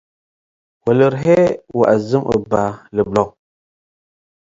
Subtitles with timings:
[0.83, 1.23] ወልርሄ
[1.77, 2.51] ወአዝም እበ
[2.95, 3.15] ልብሎ።